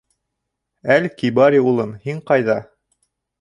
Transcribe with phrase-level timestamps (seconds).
[0.95, 2.57] —Әл-Кибари улым, һин ҡайҙа?